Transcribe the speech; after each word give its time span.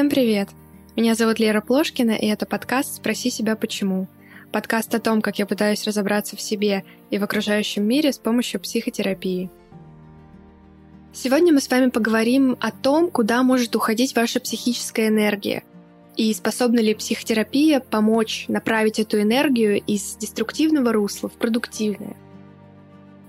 Всем 0.00 0.08
привет! 0.08 0.48
Меня 0.96 1.14
зовут 1.14 1.38
Лера 1.38 1.60
Плошкина, 1.60 2.12
и 2.12 2.26
это 2.26 2.46
подкаст 2.46 2.94
«Спроси 2.94 3.28
себя 3.28 3.54
почему». 3.54 4.06
Подкаст 4.50 4.94
о 4.94 4.98
том, 4.98 5.20
как 5.20 5.38
я 5.38 5.44
пытаюсь 5.44 5.86
разобраться 5.86 6.36
в 6.36 6.40
себе 6.40 6.84
и 7.10 7.18
в 7.18 7.22
окружающем 7.22 7.84
мире 7.84 8.10
с 8.10 8.16
помощью 8.16 8.60
психотерапии. 8.60 9.50
Сегодня 11.12 11.52
мы 11.52 11.60
с 11.60 11.68
вами 11.68 11.90
поговорим 11.90 12.56
о 12.60 12.70
том, 12.70 13.10
куда 13.10 13.42
может 13.42 13.76
уходить 13.76 14.16
ваша 14.16 14.40
психическая 14.40 15.08
энергия, 15.08 15.64
и 16.16 16.32
способна 16.32 16.80
ли 16.80 16.94
психотерапия 16.94 17.80
помочь 17.80 18.46
направить 18.48 19.00
эту 19.00 19.20
энергию 19.20 19.82
из 19.82 20.16
деструктивного 20.16 20.94
русла 20.94 21.28
в 21.28 21.34
продуктивное. 21.34 22.16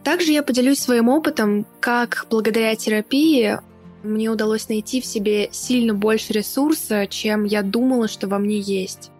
Также 0.06 0.32
я 0.32 0.42
поделюсь 0.42 0.80
своим 0.80 1.10
опытом, 1.10 1.66
как 1.82 2.28
благодаря 2.30 2.74
терапии 2.78 3.60
мне 4.04 4.30
удалось 4.30 4.70
найти 4.70 5.02
в 5.02 5.06
себе 5.06 5.50
сильно 5.52 5.94
больше 5.94 6.34
ресурса, 6.34 7.08
чем 7.08 7.44
я 7.46 7.62
думала, 7.62 8.08
что 8.08 8.28
во 8.28 8.40
мне 8.40 8.60
есть. 8.60 9.12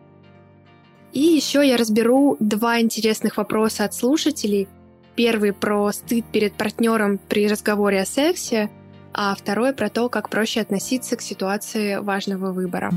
И 1.14 1.20
еще 1.20 1.68
я 1.68 1.78
разберу 1.78 2.38
два 2.40 2.80
интересных 2.80 3.38
вопроса 3.38 3.84
от 3.84 3.94
слушателей. 3.94 4.68
Первый 5.16 5.52
про 5.52 5.92
стыд 5.92 6.26
перед 6.32 6.54
партнером 6.54 7.18
при 7.18 7.48
разговоре 7.48 8.02
о 8.02 8.06
сексе, 8.06 8.70
а 9.14 9.36
второй 9.36 9.74
про 9.74 9.90
то, 9.90 10.08
как 10.08 10.30
проще 10.30 10.62
относиться 10.62 11.18
к 11.18 11.22
ситуации 11.22 11.98
важного 11.98 12.54
выбора. 12.54 12.92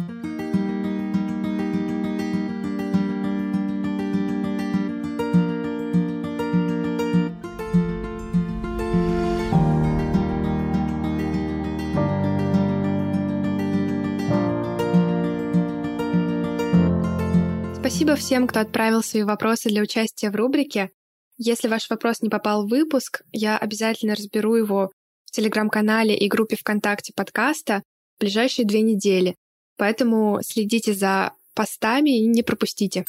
Спасибо 17.94 18.16
всем, 18.16 18.48
кто 18.48 18.58
отправил 18.58 19.04
свои 19.04 19.22
вопросы 19.22 19.68
для 19.68 19.80
участия 19.80 20.28
в 20.28 20.34
рубрике. 20.34 20.90
Если 21.36 21.68
ваш 21.68 21.88
вопрос 21.88 22.22
не 22.22 22.28
попал 22.28 22.66
в 22.66 22.68
выпуск, 22.68 23.22
я 23.30 23.56
обязательно 23.56 24.16
разберу 24.16 24.56
его 24.56 24.90
в 25.26 25.30
телеграм-канале 25.30 26.18
и 26.18 26.26
группе 26.26 26.56
ВКонтакте 26.56 27.12
подкаста 27.14 27.84
в 28.16 28.20
ближайшие 28.20 28.66
две 28.66 28.80
недели. 28.80 29.36
Поэтому 29.76 30.40
следите 30.42 30.92
за 30.92 31.34
постами 31.54 32.18
и 32.18 32.26
не 32.26 32.42
пропустите. 32.42 33.04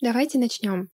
Давайте 0.00 0.38
начнем. 0.38 0.88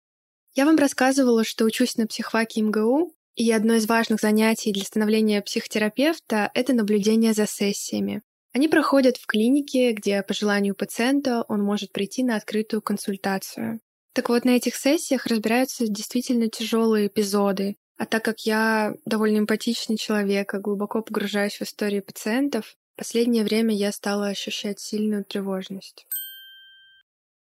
Я 0.55 0.65
вам 0.65 0.77
рассказывала, 0.77 1.43
что 1.43 1.65
учусь 1.65 1.97
на 1.97 2.07
психфаке 2.07 2.61
МГУ, 2.61 3.13
и 3.35 3.51
одно 3.51 3.73
из 3.73 3.87
важных 3.87 4.21
занятий 4.21 4.71
для 4.71 4.85
становления 4.85 5.41
психотерапевта— 5.41 6.49
это 6.53 6.71
наблюдение 6.71 7.33
за 7.33 7.45
сессиями. 7.45 8.21
Они 8.51 8.67
проходят 8.67 9.17
в 9.17 9.27
клинике, 9.27 9.91
где 9.91 10.23
по 10.23 10.33
желанию 10.33 10.73
пациента 10.73 11.43
он 11.47 11.61
может 11.61 11.91
прийти 11.91 12.23
на 12.23 12.35
открытую 12.35 12.81
консультацию. 12.81 13.79
Так 14.13 14.29
вот, 14.29 14.43
на 14.43 14.51
этих 14.51 14.75
сессиях 14.75 15.27
разбираются 15.27 15.87
действительно 15.87 16.49
тяжелые 16.49 17.07
эпизоды. 17.07 17.75
А 17.97 18.05
так 18.05 18.23
как 18.23 18.39
я 18.41 18.93
довольно 19.05 19.39
эмпатичный 19.39 19.97
человек 19.97 20.53
и 20.53 20.59
глубоко 20.59 21.01
погружаюсь 21.01 21.57
в 21.57 21.61
истории 21.61 21.99
пациентов, 21.99 22.75
в 22.95 22.97
последнее 22.97 23.43
время 23.43 23.75
я 23.75 23.91
стала 23.91 24.27
ощущать 24.27 24.79
сильную 24.79 25.25
тревожность. 25.25 26.07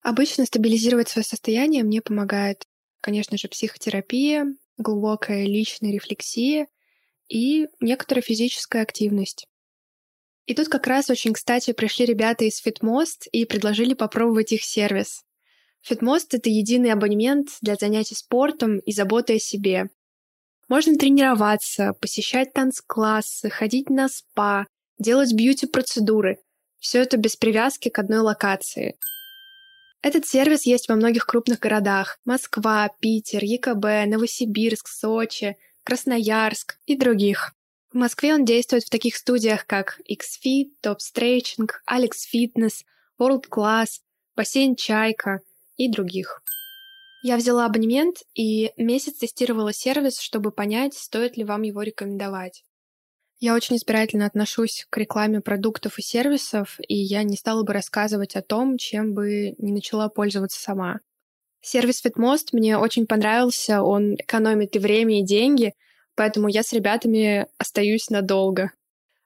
Обычно 0.02 0.46
стабилизировать 0.46 1.10
свое 1.10 1.24
состояние 1.24 1.84
мне 1.84 2.02
помогает, 2.02 2.66
конечно 3.02 3.38
же, 3.38 3.48
психотерапия, 3.48 4.46
глубокая 4.78 5.46
личная 5.46 5.92
рефлексия 5.92 6.68
и 7.28 7.68
некоторая 7.80 8.22
физическая 8.22 8.82
активность. 8.82 9.48
И 10.46 10.54
тут 10.54 10.70
как 10.70 10.86
раз 10.88 11.10
очень 11.10 11.34
кстати 11.34 11.74
пришли 11.74 12.06
ребята 12.06 12.46
из 12.46 12.64
Fitmost 12.64 13.28
и 13.32 13.46
предложили 13.46 13.94
попробовать 13.94 14.52
их 14.52 14.64
сервис. 14.64 15.24
Fitmost— 15.88 16.28
это 16.32 16.50
единый 16.50 16.92
абонемент 16.92 17.50
для 17.62 17.76
занятий 17.76 18.16
спортом 18.16 18.80
и 18.80 18.92
заботы 18.92 19.36
о 19.36 19.40
себе. 19.40 19.90
Можно 20.68 20.98
тренироваться, 20.98 21.94
посещать 22.00 22.54
танцклассы, 22.54 23.50
ходить 23.50 23.90
на 23.90 24.08
спа, 24.08 24.68
делать 24.98 25.34
бьюти-процедуры. 25.34 26.40
Все 26.80 27.00
это 27.02 27.18
без 27.18 27.36
привязки 27.36 27.90
к 27.90 27.98
одной 27.98 28.20
локации. 28.20 28.96
Этот 30.02 30.28
сервис 30.28 30.68
есть 30.68 30.88
во 30.88 30.96
многих 30.96 31.26
крупных 31.26 31.60
городах. 31.60 32.20
Москва, 32.26 32.92
Питер, 33.00 33.44
ЕКБ, 33.44 34.08
Новосибирск, 34.08 34.88
Сочи, 34.88 35.58
Красноярск 35.84 36.78
и 36.86 36.96
других. 36.96 37.55
В 37.96 37.98
Москве 37.98 38.34
он 38.34 38.44
действует 38.44 38.84
в 38.84 38.90
таких 38.90 39.16
студиях, 39.16 39.66
как 39.66 40.02
XFit, 40.02 40.72
Top 40.84 40.98
Stretching, 40.98 41.70
Alex 41.90 42.26
Fitness, 42.30 42.84
World 43.18 43.46
Class, 43.50 44.02
Бассейн 44.36 44.76
Чайка 44.76 45.40
и 45.78 45.90
других. 45.90 46.42
Я 47.24 47.38
взяла 47.38 47.66
абонемент 47.66 48.18
и 48.34 48.74
месяц 48.76 49.14
тестировала 49.20 49.72
сервис, 49.72 50.20
чтобы 50.20 50.52
понять, 50.52 50.94
стоит 50.94 51.38
ли 51.38 51.46
вам 51.46 51.62
его 51.62 51.84
рекомендовать. 51.84 52.66
Я 53.40 53.56
очень 53.56 53.78
избирательно 53.78 54.26
отношусь 54.26 54.86
к 54.90 54.98
рекламе 54.98 55.40
продуктов 55.40 55.98
и 55.98 56.02
сервисов, 56.02 56.78
и 56.86 56.96
я 56.96 57.24
не 57.24 57.38
стала 57.38 57.64
бы 57.64 57.72
рассказывать 57.72 58.36
о 58.36 58.42
том, 58.42 58.78
чем 58.78 59.14
бы 59.14 59.56
не 59.58 59.72
начала 59.72 60.10
пользоваться 60.10 60.62
сама. 60.62 61.00
Сервис 61.62 62.04
Fitmost 62.04 62.50
мне 62.52 62.78
очень 62.78 63.08
понравился, 63.08 63.84
он 63.84 64.16
экономит 64.16 64.76
и 64.76 64.80
время, 64.80 65.22
и 65.22 65.26
деньги— 65.26 65.74
поэтому 66.16 66.48
я 66.48 66.64
с 66.64 66.74
ребятами 66.74 67.48
остаюсь 67.58 68.10
надолго. 68.10 68.72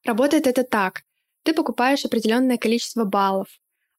Работает 0.03 0.47
это 0.47 0.63
так. 0.63 1.03
Ты 1.43 1.53
покупаешь 1.53 2.05
определенное 2.05 2.57
количество 2.57 3.05
баллов. 3.05 3.47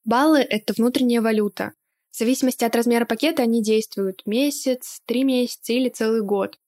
Баллы— 0.05 0.39
это 0.51 0.73
внутренняя 0.77 1.21
валюта. 1.21 1.73
В 2.11 2.19
зависимости 2.19 2.65
от 2.65 2.75
размера 2.75 3.05
пакета 3.05 3.43
они 3.43 3.62
действуют 3.62 4.23
месяц, 4.27 5.00
три 5.06 5.25
месяца 5.25 5.73
или 5.73 5.89
целый 5.89 6.23
год. 6.23 6.59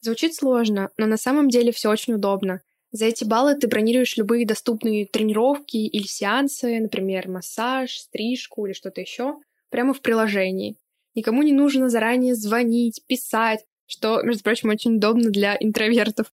Звучит 0.00 0.34
сложно, 0.34 0.90
но 0.96 1.06
на 1.06 1.16
самом 1.16 1.48
деле 1.48 1.72
все 1.72 1.90
очень 1.90 2.14
удобно. 2.14 2.60
За 2.92 3.06
эти 3.06 3.24
баллы 3.24 3.54
ты 3.54 3.68
бронируешь 3.68 4.16
любые 4.16 4.46
доступные 4.46 5.06
тренировки 5.06 5.78
или 5.78 6.06
сеансы, 6.06 6.78
например, 6.78 7.28
массаж, 7.28 7.96
стрижку 7.96 8.66
или 8.66 8.74
что-то 8.74 9.00
еще, 9.00 9.36
прямо 9.70 9.94
в 9.94 10.02
приложении. 10.02 10.76
Никому 11.14 11.42
не 11.42 11.52
нужно 11.52 11.88
заранее 11.88 12.34
звонить, 12.34 13.02
писать, 13.06 13.64
что, 13.92 14.22
между 14.22 14.42
прочим, 14.42 14.70
очень 14.70 14.96
удобно 14.96 15.30
для 15.30 15.56
интровертов. 15.60 16.32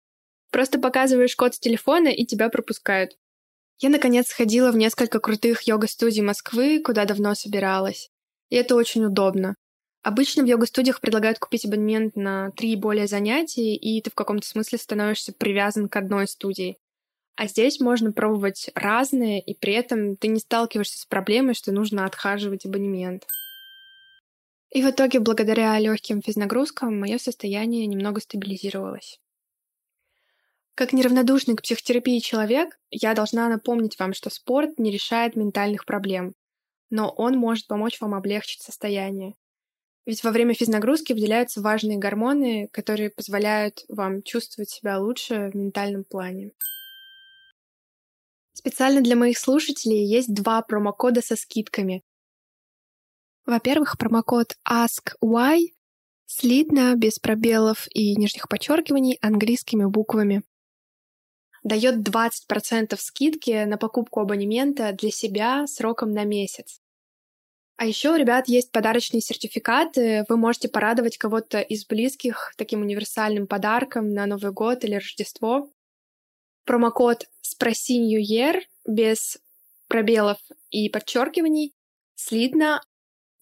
Просто 0.50 0.78
показываешь 0.78 1.36
код 1.36 1.54
с 1.54 1.58
телефона, 1.58 2.08
и 2.08 2.24
тебя 2.24 2.48
пропускают. 2.48 3.16
Я, 3.80 3.91
наконец, 3.91 4.28
сходила 4.28 4.72
в 4.72 4.76
несколько 4.76 5.20
крутых 5.20 5.62
йога-студий 5.62 6.22
Москвы, 6.22 6.80
куда 6.80 7.04
давно 7.04 7.34
собиралась. 7.34 8.10
И 8.48 8.56
это 8.56 8.74
очень 8.74 9.04
удобно. 9.04 9.56
Обычно 10.02 10.42
в 10.42 10.46
йога-студиях 10.46 11.00
предлагают 11.00 11.38
купить 11.38 11.64
абонемент 11.64 12.16
на 12.16 12.50
три 12.52 12.72
и 12.72 12.76
более 12.76 13.06
занятий, 13.06 13.75
и 13.75 14.00
ты 14.00 14.10
в 14.10 14.14
каком-то 14.14 14.46
смысле 14.46 14.78
становишься 14.78 15.32
привязан 15.32 15.88
к 15.88 15.96
одной 15.96 16.26
студии. 16.28 16.78
А 17.36 17.46
здесь 17.46 17.78
можно 17.78 18.12
пробовать 18.12 18.70
разные, 18.75 19.40
и 19.40 19.54
при 19.54 19.75
этом 19.75 20.16
ты 20.16 20.28
не 20.28 20.40
сталкиваешься 20.40 21.00
с 21.00 21.04
проблемой, 21.04 21.54
что 21.54 21.72
нужно 21.72 22.04
отхаживать 22.04 22.66
абонемент. 22.66 23.26
И 24.70 24.82
в 24.82 24.90
итоге, 24.90 25.20
благодаря 25.20 25.78
легким 25.78 26.20
физнагрузкам, 26.20 27.00
мое 27.00 27.18
состояние 27.18 27.86
немного 27.86 28.20
стабилизировалось. 28.20 29.18
Как 30.74 30.92
неравнодушный 30.92 31.56
к 31.56 31.62
психотерапии 31.62 32.20
человек, 32.20 32.78
я 32.90 33.14
должна 33.14 33.48
напомнить 33.48 33.98
вам, 33.98 34.12
что 34.12 34.31
спорт 34.31 34.78
не 34.78 34.93
решает 34.93 35.34
ментальных 35.34 35.87
проблем, 35.87 36.34
но 36.90 37.08
он 37.10 37.37
может 37.37 37.66
помочь 37.66 38.00
вам 38.00 38.14
облегчить 38.14 38.62
состояние. 38.62 39.34
Ведь 40.06 40.22
во 40.22 40.31
время 40.31 40.54
физнагрузки 40.54 41.12
выделяются 41.12 41.60
важные 41.60 41.98
гормоны, 41.98 42.69
которые 42.72 43.10
позволяют 43.10 43.84
вам 43.88 44.22
чувствовать 44.22 44.70
себя 44.70 44.98
лучше 44.98 45.50
в 45.52 45.56
ментальном 45.56 46.04
плане. 46.04 46.52
Специально 48.52 49.00
для 49.00 49.16
моих 49.16 49.38
слушателей 49.38 50.06
есть 50.06 50.32
два 50.32 50.62
промокода 50.62 51.22
со 51.22 51.37
скидками, 51.37 52.04
во-первых, 53.48 53.96
промокод 53.96 54.56
AskWhy 54.70 55.72
слитно, 56.26 56.94
без 56.96 57.18
пробелов 57.18 57.88
и 57.90 58.14
нижних 58.14 58.46
подчеркиваний 58.48 59.18
английскими 59.22 59.86
буквами. 59.86 60.42
Дает 61.64 62.06
20% 62.06 62.94
скидки 62.98 63.64
на 63.64 63.78
покупку 63.78 64.20
абонемента 64.20 64.92
для 64.92 65.10
себя 65.10 65.66
сроком 65.66 66.12
на 66.12 66.24
месяц. 66.24 66.80
А 67.76 67.86
еще 67.86 68.12
у 68.12 68.16
ребят 68.16 68.48
есть 68.48 68.70
подарочные 68.70 69.22
сертификаты. 69.22 70.24
Вы 70.28 70.36
можете 70.36 70.68
порадовать 70.68 71.16
кого-то 71.16 71.60
из 71.60 71.86
близких 71.86 72.52
таким 72.56 72.82
универсальным 72.82 73.46
подарком 73.46 74.12
на 74.12 74.26
Новый 74.26 74.52
год 74.52 74.84
или 74.84 74.96
Рождество. 74.96 75.70
Промокод 76.64 77.26
«Спроси 77.40 77.98
New 77.98 78.20
Year» 78.20 78.60
без 78.86 79.38
пробелов 79.88 80.38
и 80.70 80.90
подчеркиваний 80.90 81.72
слитно 82.14 82.82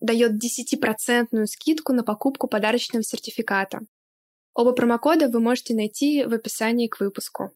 дает 0.00 0.42
10% 0.42 1.46
скидку 1.46 1.92
на 1.92 2.02
покупку 2.02 2.48
подарочного 2.48 3.02
сертификата. 3.02 3.80
Оба 4.54 4.72
промокода 4.72 5.28
вы 5.28 5.40
можете 5.40 5.74
найти 5.74 6.24
в 6.24 6.32
описании 6.32 6.88
к 6.88 7.00
выпуску. 7.00 7.52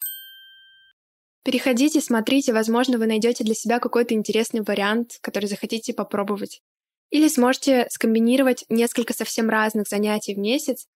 Переходите, 1.42 2.00
смотрите, 2.00 2.52
возможно, 2.52 2.98
вы 2.98 3.06
найдете 3.06 3.44
для 3.44 3.54
себя 3.54 3.78
какой-то 3.78 4.14
интересный 4.14 4.60
вариант, 4.60 5.18
который 5.22 5.46
захотите 5.46 5.94
попробовать. 5.94 6.62
Или 7.10 7.28
сможете 7.28 7.86
скомбинировать 7.90 8.66
несколько 8.68 9.14
совсем 9.14 9.48
разных 9.48 9.88
занятий 9.88 10.34
в 10.34 10.38
месяц, 10.38 10.86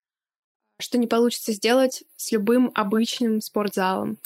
что 0.79 0.99
не 0.99 1.06
получится 1.06 1.52
сделать 1.52 2.05
с 2.17 2.31
любым 2.32 2.70
обычным 2.75 3.40
спортзалом. 3.40 4.19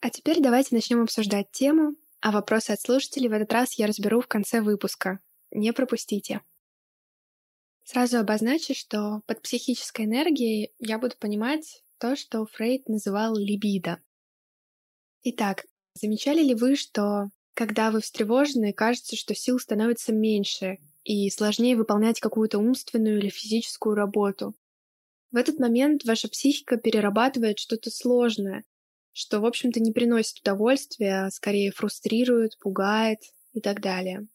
А 0.00 0.10
теперь 0.10 0.40
давайте 0.40 0.74
начнем 0.74 1.02
обсуждать 1.02 1.50
тему, 1.50 1.94
а 2.20 2.30
вопросы 2.30 2.70
от 2.70 2.80
слушателей 2.80 3.28
в 3.28 3.32
этот 3.32 3.52
раз 3.52 3.74
я 3.74 3.86
разберу 3.86 4.20
в 4.20 4.28
конце 4.28 4.60
выпуска. 4.60 5.20
Не 5.50 5.72
пропустите. 5.72 6.42
Сразу 7.84 8.18
обозначу, 8.18 8.74
что 8.74 9.22
под 9.26 9.42
психической 9.42 10.04
энергией 10.04 10.72
я 10.78 10.98
буду 10.98 11.16
понимать 11.18 11.82
то, 11.98 12.14
что 12.16 12.46
Фрейд 12.46 12.88
называл 12.88 13.36
либидо. 13.36 13.98
Итак, 15.22 15.66
замечали 15.94 16.42
ли 16.42 16.54
вы, 16.54 16.76
что 16.76 17.30
когда 17.54 17.90
вы 17.90 18.00
встревожены, 18.00 18.72
кажется, 18.72 19.16
что 19.16 19.34
сил 19.34 19.58
становится 19.58 20.12
меньше 20.12 20.78
и 21.04 21.28
сложнее 21.30 21.76
выполнять 21.76 22.20
какую-то 22.20 22.58
умственную 22.58 23.18
или 23.18 23.28
физическую 23.28 23.96
работу? 23.96 24.54
В 25.30 25.36
этот 25.36 25.58
момент 25.58 26.04
ваша 26.04 26.28
психика 26.28 26.76
перерабатывает 26.76 27.58
что-то 27.58 27.90
сложное, 27.90 28.64
что, 29.12 29.40
в 29.40 29.46
общем-то, 29.46 29.80
не 29.80 29.92
приносит 29.92 30.40
удовольствия, 30.40 31.26
а 31.26 31.30
скорее 31.30 31.72
фрустрирует, 31.72 32.58
пугает 32.58 33.18
и 33.52 33.60
так 33.60 33.80
далее. 33.80 34.26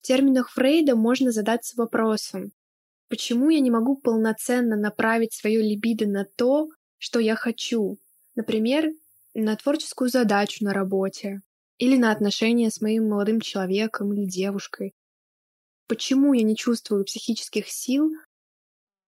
В 0.00 0.06
терминах 0.06 0.50
Фрейда 0.50 0.96
можно 0.96 1.32
задаться 1.32 1.74
вопросом, 1.76 2.52
почему 3.08 3.48
я 3.48 3.60
не 3.60 3.70
могу 3.70 3.96
полноценно 3.96 4.76
направить 4.76 5.32
свое 5.32 5.62
либидо 5.62 6.06
на 6.06 6.24
то, 6.24 6.68
что 6.98 7.20
я 7.20 7.36
хочу, 7.36 7.98
например, 8.34 8.90
на 9.34 9.56
творческую 9.56 10.10
задачу 10.10 10.64
на 10.64 10.72
работе 10.72 11.40
или 11.78 11.96
на 11.96 12.12
отношения 12.12 12.70
с 12.70 12.80
моим 12.80 13.08
молодым 13.08 13.40
человеком 13.40 14.12
или 14.12 14.26
девушкой. 14.26 14.94
Почему 15.86 16.32
я 16.32 16.42
не 16.42 16.56
чувствую 16.56 17.04
психических 17.04 17.68
сил 17.68 18.10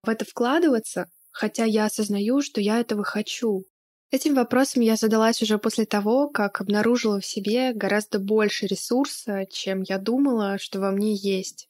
в 0.02 0.08
это 0.08 0.24
вкладываться, 0.24 1.10
хотя 1.30 1.64
я 1.64 1.86
осознаю, 1.86 2.42
что 2.42 2.60
я 2.60 2.80
этого 2.80 3.04
хочу? 3.04 3.66
Этим 4.10 4.34
вопросом 4.34 4.82
я 4.82 4.96
задалась 4.96 5.42
уже 5.42 5.58
после 5.58 5.84
того, 5.84 6.28
как 6.28 6.60
обнаружила 6.60 7.20
в 7.20 7.26
себе 7.26 7.72
гораздо 7.72 8.20
больше 8.20 8.66
ресурса, 8.66 9.46
чем 9.50 9.82
я 9.82 9.98
думала, 9.98 10.58
что 10.58 10.78
во 10.78 10.92
мне 10.92 11.14
есть. 11.14 11.68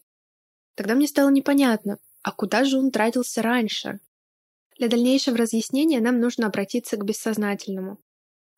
Тогда 0.75 0.94
мне 0.94 1.09
стало 1.09 1.31
непонятно, 1.31 1.99
а 2.23 2.33
куда 2.33 2.65
же 2.65 2.79
он 2.79 2.91
тратился 2.91 3.41
раньше? 3.41 4.00
Для 4.79 4.88
дальнейшего 4.88 5.38
разъяснения 5.38 6.00
нам 6.00 6.21
нужно 6.21 6.47
обратиться 6.49 6.99
к 6.99 7.05
бессознательному. 7.05 7.99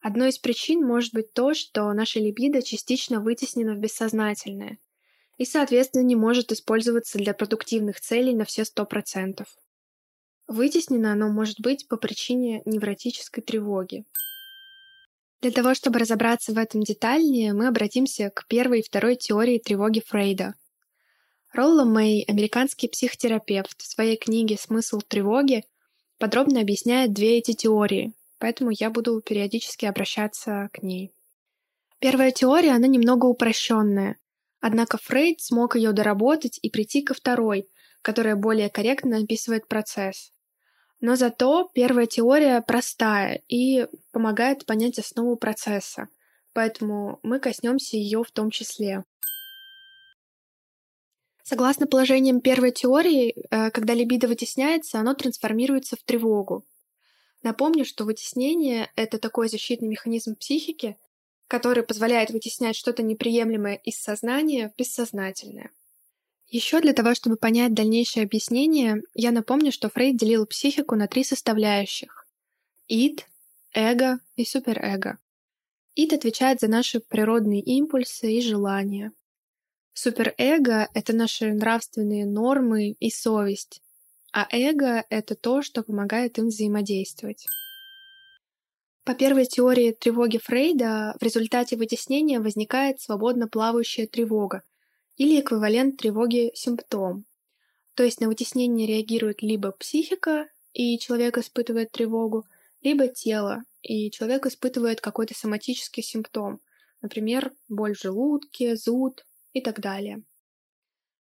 Одной 0.01 0.31
из 0.31 0.39
причин 0.39 0.85
может 0.85 1.15
быть 1.15 1.33
то, 1.33 1.55
что 1.55 1.93
наша 1.93 2.19
либидо 2.19 2.63
частично 2.63 3.21
вытеснена 3.21 3.75
в 3.75 3.79
бессознательное 3.79 4.79
и, 5.37 5.45
соответственно, 5.45 6.03
не 6.03 6.17
может 6.17 6.51
использоваться 6.51 7.19
для 7.19 7.33
продуктивных 7.33 8.01
целей 8.01 8.35
на 8.35 8.45
все 8.45 8.65
сто 8.65 8.85
процентов. 8.85 9.47
Вытеснено 10.49 11.13
оно 11.13 11.29
может 11.29 11.61
быть 11.61 11.87
по 11.89 11.99
причине 11.99 12.63
невротической 12.65 13.43
тревоги. 13.43 14.07
Для 15.43 15.51
того, 15.51 15.75
чтобы 15.75 15.99
разобраться 15.99 16.53
в 16.53 16.59
этом 16.59 16.83
детальнее, 16.83 17.53
мы 17.53 17.69
обратимся 17.69 18.31
к 18.31 18.47
первой 18.49 18.81
и 18.81 18.83
второй 18.83 19.17
теории 19.17 19.59
тревоги 19.59 20.03
Фрейда. 20.05 20.55
Ролла 21.53 21.85
Мэй, 21.85 22.25
американский 22.27 22.89
психотерапевт, 22.89 23.81
в 23.81 23.87
своей 23.87 24.17
книге 24.17 24.57
«Смысл 24.59 25.01
тревоги» 25.07 25.65
подробно 26.19 26.63
объясняет 26.63 27.13
две 27.13 27.39
эти 27.39 27.53
теории, 27.53 28.15
поэтому 28.39 28.71
я 28.71 28.89
буду 28.89 29.21
периодически 29.21 29.85
обращаться 29.85 30.71
к 30.73 30.83
ней. 30.83 31.13
Первая 31.99 32.31
теория, 32.31 32.73
она 32.73 32.87
немного 32.87 33.27
упрощенная, 33.27 34.17
однако 34.61 34.97
Фрейд 34.97 35.43
смог 35.43 35.77
ее 35.77 35.93
доработать 35.93 36.59
и 36.63 36.71
прийти 36.71 37.03
ко 37.03 37.13
второй, 37.13 37.69
которая 38.01 38.35
более 38.35 38.71
корректно 38.71 39.19
описывает 39.19 39.69
процесс. 39.69 40.33
Но 41.01 41.15
зато 41.15 41.71
первая 41.75 42.07
теория 42.07 42.61
простая 42.61 43.43
и 43.49 43.87
помогает 44.11 44.67
понять 44.67 44.99
основу 44.99 45.37
процесса, 45.37 46.09
поэтому 46.53 47.21
мы 47.23 47.39
коснемся 47.39 47.97
ее 47.97 48.25
в 48.25 48.31
том 48.33 48.51
числе. 48.51 49.05
Согласно 51.45 51.87
положениям 51.87 52.41
первой 52.41 52.73
теории, 52.73 53.35
э, 53.51 53.71
когда 53.71 53.95
либидо 53.95 54.29
вытесняется, 54.29 54.99
оно 54.99 55.15
трансформируется 55.15 55.97
в 55.97 56.03
тревогу. 56.03 56.67
Напомню, 57.43 57.85
что 57.85 58.05
вытеснение— 58.05 58.91
это 58.97 59.19
такой 59.19 59.49
защитный 59.49 59.89
механизм 59.89 60.35
психики, 60.35 60.97
который 61.47 61.85
позволяет 61.85 62.31
вытеснять 62.31 62.77
что-то 62.77 63.03
неприемлемое 63.03 63.77
из 63.77 63.99
сознания 63.99 64.69
в 64.69 64.77
бессознательное. 64.77 65.71
Еще 66.51 66.81
для 66.81 66.95
того, 66.95 67.15
чтобы 67.15 67.37
понять 67.37 67.75
дальнейшее 67.75 68.25
объяснение, 68.25 69.03
я 69.15 69.33
напомню, 69.33 69.71
что 69.71 69.91
Фрейд 69.91 70.17
делил 70.17 70.47
психику 70.47 70.97
на 70.97 71.07
три 71.07 71.23
составляющих— 71.23 72.27
ид, 72.89 73.27
эго 73.75 74.21
и 74.35 74.47
суперэго. 74.47 75.19
Ид 75.95 76.15
отвечает 76.15 76.61
за 76.61 76.69
наши 76.69 77.01
природные 77.01 77.61
импульсы 77.61 78.33
и 78.33 78.41
желания. 78.41 79.13
Суперэго— 79.93 80.89
это 80.95 81.13
наши 81.13 81.53
нравственные 81.53 82.25
нормы 82.25 82.97
и 82.99 83.11
совесть, 83.11 83.83
а 84.33 84.49
эго— 84.51 85.05
это 85.11 85.35
то, 85.35 85.61
что 85.61 85.83
помогает 85.83 86.39
им 86.39 86.47
взаимодействовать. 86.47 87.47
По 89.05 89.15
первой 89.15 89.45
теории 89.45 89.93
тревоги 89.93 90.39
Фрейда, 90.39 91.15
в 91.21 91.23
результате 91.23 91.77
вытеснения 91.77 92.41
возникает 92.41 93.03
свободно 93.03 93.49
плавающая 93.49 94.07
тревога 94.07 94.63
или 95.19 95.41
эквивалент 95.41 95.99
тревоги 95.99 96.53
симптом. 96.55 97.27
То 97.95 98.05
есть 98.05 98.21
на 98.21 98.29
вытеснение 98.29 98.87
реагирует 98.87 99.43
либо 99.43 99.73
психика, 99.73 100.49
и 100.73 100.99
человек 100.99 101.37
испытывает 101.37 101.91
тревогу, 101.91 102.47
либо 102.83 103.09
тело, 103.09 103.65
и 103.83 104.11
человек 104.11 104.47
испытывает 104.47 105.01
какой-то 105.01 105.35
соматический 105.35 106.03
симптом, 106.03 106.61
например, 107.03 107.53
боль 107.69 107.95
в 107.95 108.01
желудке, 108.01 108.77
зуд 108.77 109.27
и 109.53 109.61
так 109.61 109.81
далее. 109.81 110.23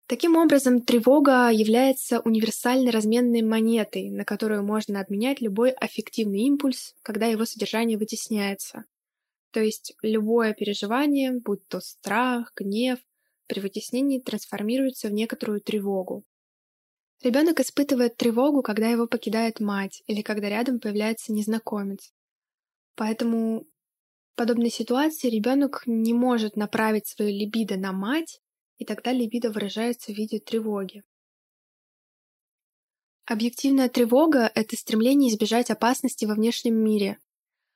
Таким 0.07 0.35
образом, 0.35 0.81
тревога 0.81 1.49
является 1.49 2.19
универсальной 2.19 2.91
разменной 2.91 3.41
монетой, 3.41 4.09
на 4.09 4.25
которую 4.25 4.63
можно 4.63 4.99
обменять 4.99 5.39
любой 5.39 5.71
аффективный 5.71 6.41
импульс, 6.41 6.95
когда 7.03 7.27
его 7.27 7.45
содержание 7.45 7.97
вытесняется. 7.97 8.85
То 9.51 9.61
есть 9.61 9.95
любое 10.01 10.53
переживание, 10.53 11.31
будь 11.31 11.65
то 11.67 11.79
страх, 11.79 12.51
гнев, 12.55 12.99
при 13.47 13.59
вытеснении 13.59 14.19
трансформируется 14.19 15.09
в 15.09 15.13
некоторую 15.13 15.61
тревогу. 15.61 16.23
Ребенок 17.21 17.59
испытывает 17.59 18.17
тревогу, 18.17 18.61
когда 18.61 18.89
его 18.89 19.07
покидает 19.07 19.59
мать 19.59 20.03
или 20.07 20.21
когда 20.21 20.49
рядом 20.49 20.79
появляется 20.79 21.31
незнакомец. 21.31 22.13
Поэтому 22.95 23.61
в 23.61 24.35
подобной 24.35 24.69
ситуации 24.69 25.29
ребенок 25.29 25.83
не 25.85 26.13
может 26.13 26.57
направить 26.57 27.07
свою 27.07 27.31
либидо 27.31 27.77
на 27.77 27.93
мать, 27.93 28.41
и 28.77 28.85
тогда 28.85 29.11
либидо 29.11 29.51
выражается 29.51 30.11
в 30.11 30.15
виде 30.17 30.39
тревоги. 30.39 31.03
Объективная 33.25 33.87
тревога— 33.87 34.51
это 34.55 34.75
стремление 34.75 35.31
избежать 35.31 35.69
опасности 35.69 36.25
во 36.25 36.33
внешнем 36.33 36.75
мире. 36.75 37.19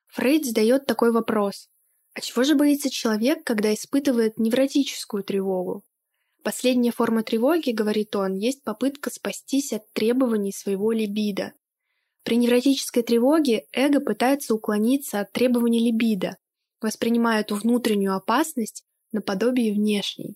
Фрейд 0.07 0.45
задает 0.45 0.85
такой 0.85 1.13
вопрос. 1.13 1.69
А 2.17 2.19
чего 2.19 2.43
же 2.43 2.55
боится 2.55 2.89
человек, 2.89 3.43
когда 3.43 3.71
испытывает 3.71 4.39
невротическую 4.39 5.23
тревогу? 5.23 5.83
Последняя 6.41 6.89
форма 6.89 7.21
тревоги, 7.21 7.69
говорит 7.69 8.15
он, 8.15 8.33
есть 8.33 8.63
попытка 8.63 9.11
спастись 9.11 9.71
от 9.71 9.83
требований 9.93 10.51
своего 10.51 10.91
либидо. 10.91 11.53
При 12.23 12.37
невротической 12.37 13.03
тревоге 13.03 13.67
эго 13.71 13.99
пытается 13.99 14.55
уклониться 14.55 15.19
от 15.19 15.31
требований 15.31 15.77
либидо, 15.77 16.37
воспринимая 16.81 17.41
эту 17.41 17.53
внутреннюю 17.53 18.15
опасность 18.15 18.83
наподобие 19.11 19.71
внешней. 19.71 20.33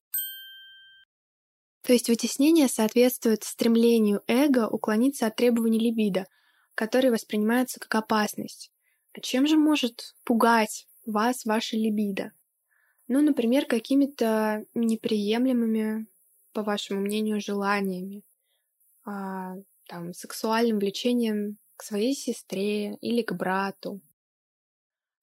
То 1.82 1.94
есть 1.94 2.10
вытеснение 2.10 2.68
соответствует 2.68 3.44
стремлению 3.44 4.22
эго 4.28 4.68
уклониться 4.68 5.26
от 5.26 5.36
требований 5.36 5.80
либидо, 5.80 6.28
которые 6.76 7.12
воспринимаются 7.12 7.80
как 7.80 7.96
опасность. 7.96 8.72
А 9.14 9.20
чем 9.20 9.48
же 9.48 9.58
может 9.58 10.14
пугать 10.24 10.86
вас 11.06 11.46
ваше 11.46 11.76
либидо? 11.76 12.32
Ну, 13.08 13.22
например, 13.22 13.66
какими-то 13.66 14.66
неприемлемыми, 14.74 16.08
по 16.54 16.64
вашему 16.64 17.02
мнению, 17.02 17.42
желаниями, 17.42 18.24
а, 19.06 19.56
там, 19.88 20.14
сексуальным 20.14 20.80
влечением 20.80 21.58
к 21.76 21.84
своей 21.84 22.14
сестре 22.14 22.96
или 22.96 23.22
к 23.22 23.34
брату. 23.34 24.02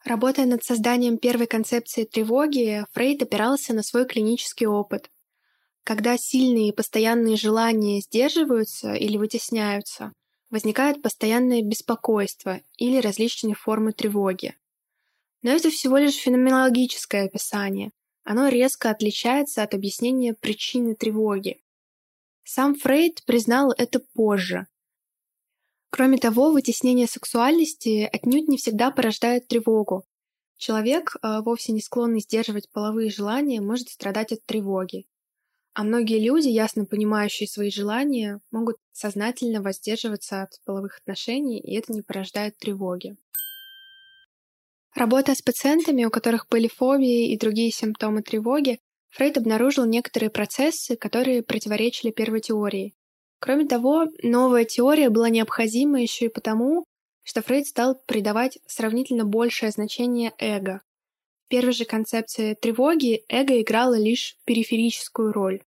Работая 0.05 0.47
над 0.47 0.65
созданием 0.65 1.19
первой 1.19 1.47
концепции 1.47 2.05
тревоги, 2.05 2.85
Фрейд 2.93 3.23
опирался 3.23 3.75
на 3.75 3.83
свой 3.83 4.07
клинический 4.07 4.67
опыт– 4.67 5.11
когда 5.89 6.19
сильные 6.19 6.69
и 6.69 6.73
постоянные 6.73 7.37
желания 7.37 8.03
сдерживаются 8.03 8.93
или 8.93 9.17
вытесняются, 9.17 10.13
возникает 10.51 11.01
постоянное 11.01 11.63
беспокойство 11.63 12.61
или 12.77 13.01
различные 13.01 13.55
формы 13.55 13.93
тревоги. 13.93 14.55
Но 15.42 15.50
это 15.50 15.71
всего 15.71 15.99
лишь 15.99 16.16
феноменологическое 16.16 17.26
описание. 17.26 17.92
Оно 18.25 18.49
резко 18.49 18.90
отличается 18.90 19.62
от 19.62 19.75
объяснения 19.75 20.35
причины 20.35 20.95
тревоги. 20.95 21.62
Сам 22.45 22.75
Фрейд 22.75 23.25
признал 23.25 23.73
это 23.76 24.00
позже. 24.14 24.66
Кроме 25.90 26.18
того, 26.18 26.50
вытеснение 26.50 27.07
сексуальности 27.07 28.09
отнюдь 28.12 28.49
не 28.49 28.59
всегда 28.59 28.90
порождает 28.90 29.49
тревогу. 29.49 30.04
Человек, 30.59 31.16
э, 31.23 31.40
вовсе 31.40 31.73
не 31.73 31.80
склонный 31.80 32.21
сдерживать 32.21 32.68
половые 32.71 33.11
желания, 33.11 33.61
может 33.61 33.88
страдать 33.88 34.33
от 34.33 34.45
тревоги. 34.45 35.07
А 35.73 35.85
многие 35.85 36.18
люди, 36.18 36.49
ясно 36.49 36.85
понимающие 36.85 37.49
свои 37.49 37.71
желания, 37.71 38.40
могут 38.50 38.76
сознательно 38.92 39.62
воздерживаться 39.62 40.42
от 40.42 40.61
половых 40.64 40.99
отношений, 40.99 41.61
и 41.61 41.76
это 41.76 41.92
не 41.92 42.02
порождает 42.02 42.59
тревоги. 42.59 43.16
Работая 44.99 45.37
с 45.37 45.43
пациентами, 45.43 46.05
у 46.05 46.11
которых 46.11 46.49
были 46.50 46.67
фобии 46.67 47.31
и 47.31 47.38
другие 47.38 47.71
симптомы 47.71 48.21
тревоги, 48.21 48.81
Фрейд 49.11 49.38
обнаружил 49.38 49.85
некоторые 49.85 50.28
процессы, 50.28 50.97
которые 50.97 51.45
противоречили 51.45 52.11
первой 52.11 52.40
теории. 52.40 52.97
Кроме 53.38 53.69
того, 53.69 54.07
новая 54.25 54.64
теория 54.64 55.09
была 55.09 55.28
необходима 55.28 56.02
еще 56.02 56.25
и 56.25 56.28
потому, 56.28 56.85
что 57.23 57.43
Фрейд 57.43 57.69
стал 57.69 58.00
придавать 58.09 58.59
сравнительно 58.67 59.25
большее 59.25 59.71
значение 59.71 60.33
эго. 60.37 60.81
В 61.47 61.49
первой 61.49 61.75
же 61.75 61.85
концепции 61.85 62.55
тревоги 62.61 63.23
эго 63.28 63.61
играло 63.61 63.97
лишь 63.97 64.35
периферическую 64.47 65.33
роль. 65.33 65.62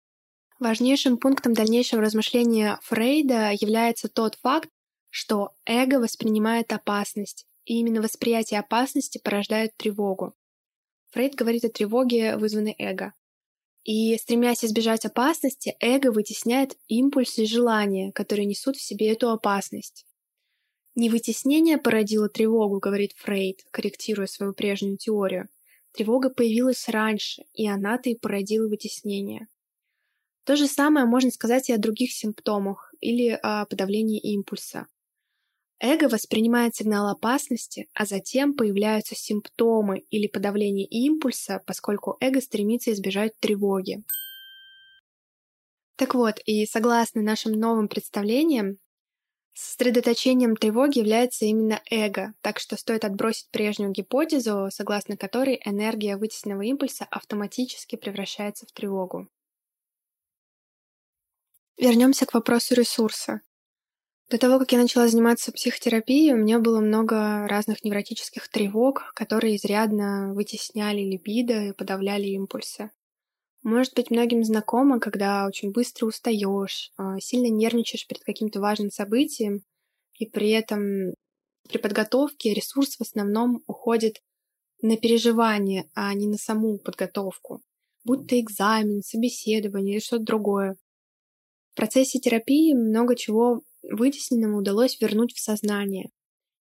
Важнейшим 0.58 1.20
пунктом 1.20 1.54
дальнейшего 1.54 2.02
размышления 2.02 2.80
Фрейда 2.82 3.52
является 3.52 4.10
тот 4.10 4.40
факт, 4.42 4.70
что 5.12 5.52
эго 5.68 6.00
воспринимает 6.00 6.74
опасность, 6.74 7.46
и 7.70 7.76
именно 7.76 8.02
восприятие 8.02 8.60
опасности 8.60 9.20
порождает 9.24 9.78
тревогу. 9.78 10.34
Фрейд 11.12 11.36
говорит 11.36 11.66
о 11.66 11.70
тревоге, 11.70 12.36
вызванной 12.36 12.76
эго. 12.80 13.14
И 13.84 14.18
стремясь 14.18 14.66
избежать 14.66 15.06
опасности, 15.06 15.76
эго 15.80 16.12
вытесняет 16.12 16.76
импульсы 16.88 17.44
и 17.44 17.48
желания, 17.48 18.12
которые 18.12 18.48
несут 18.48 18.76
в 18.76 18.82
себе 18.82 19.12
эту 19.12 19.30
опасность. 19.30 20.08
Не 20.96 21.12
вытеснение 21.12 21.78
породило 21.78 22.28
тревогу, 22.28 22.80
говорит 22.80 23.14
Фрейд, 23.18 23.64
корректируя 23.70 24.26
свою 24.26 24.54
прежнюю 24.54 24.98
теорию. 24.98 25.48
Тревога 25.92 26.32
появилась 26.32 26.90
раньше, 26.90 27.44
и 27.54 27.68
она-то 27.68 28.10
и 28.10 28.16
породила 28.16 28.68
вытеснение. 28.68 29.48
То 30.44 30.56
же 30.56 30.66
самое 30.66 31.06
можно 31.06 31.30
сказать 31.30 31.70
и 31.70 31.74
о 31.74 31.78
других 31.78 32.14
симптомах 32.14 32.96
или 33.00 33.30
о 33.30 33.68
подавлении 33.68 34.20
импульса. 34.20 34.88
Эго 35.82 36.08
воспринимает 36.08 36.76
сигнал 36.76 37.08
опасности, 37.10 37.88
а 37.94 38.06
затем 38.06 38.54
появляются 38.54 39.16
симптомы 39.16 40.00
или 40.10 40.28
подавление 40.28 40.86
импульса, 40.86 41.62
поскольку 41.66 42.16
эго 42.22 42.40
стремится 42.42 42.92
избежать 42.94 43.38
тревоги. 43.40 44.04
Так 45.98 46.16
вот, 46.16 46.40
и 46.46 46.66
согласно 46.66 47.22
нашим 47.22 47.52
новым 47.52 47.88
представлениям, 47.88 48.78
сосредоточением 49.54 50.56
тревоги 50.56 51.00
является 51.00 51.46
именно 51.46 51.82
эго, 51.92 52.34
так 52.42 52.60
что 52.60 52.78
стоит 52.78 53.06
отбросить 53.06 53.50
прежнюю 53.52 53.92
гипотезу, 53.92 54.70
согласно 54.72 55.18
которой 55.18 55.62
энергия 55.66 56.18
вытесненного 56.18 56.64
импульса 56.64 57.08
автоматически 57.12 57.98
превращается 57.98 58.66
в 58.66 58.72
тревогу. 58.72 59.28
Вернемся 61.78 62.28
к 62.28 62.36
вопросу 62.36 62.76
ресурса. 62.76 63.42
До 64.30 64.38
того, 64.38 64.60
как 64.60 64.72
я 64.72 64.78
начала 64.78 65.08
заниматься 65.08 65.52
психотерапией, 65.52 66.34
у 66.34 66.38
меня 66.38 66.60
было 66.60 66.80
много 66.82 67.48
разных 67.48 67.84
невротических 67.84 68.48
тревог, 68.48 69.12
которые 69.16 69.56
изрядно 69.56 70.34
вытесняли 70.36 71.02
либидо 71.02 71.64
и 71.64 71.74
подавляли 71.74 72.28
импульсы. 72.28 72.92
Может 73.64 73.96
быть, 73.96 74.12
многим 74.12 74.44
знакомо, 74.44 75.00
когда 75.00 75.48
очень 75.48 75.72
быстро 75.72 76.06
устаешь, 76.06 76.92
а, 76.96 77.20
сильно 77.20 77.48
нервничаешь 77.48 78.06
перед 78.06 78.24
каким-то 78.24 78.62
важным 78.62 78.92
событием, 78.92 79.64
и 80.20 80.28
при 80.28 80.52
этом 80.52 81.16
при 81.68 81.80
подготовке 81.80 82.54
ресурс 82.54 82.98
в 82.98 83.02
основном 83.02 83.64
уходит 83.66 84.22
на 84.84 84.96
переживание, 84.96 85.90
а 85.96 86.14
не 86.14 86.28
на 86.28 86.38
саму 86.38 86.78
подготовку. 86.78 87.62
Будь 88.04 88.28
то 88.28 88.40
экзамен, 88.40 89.02
собеседование 89.02 89.96
или 89.96 90.02
что-то 90.02 90.24
другое. 90.24 90.76
В 91.72 91.76
процессе 91.76 92.20
терапии 92.20 92.74
много 92.74 93.16
чего 93.16 93.64
вытесненному 93.84 94.58
удалось 94.58 95.00
вернуть 95.00 95.34
в 95.34 95.40
сознание. 95.40 96.10